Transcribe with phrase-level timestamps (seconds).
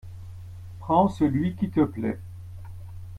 [0.79, 2.17] Prends celui qui te plaît.